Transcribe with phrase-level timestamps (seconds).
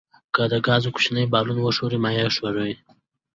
[0.35, 2.75] که د ګاز کوچنی بالون وښوروئ مایع ښوریږي.